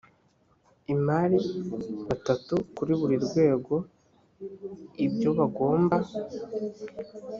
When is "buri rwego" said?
2.99-3.75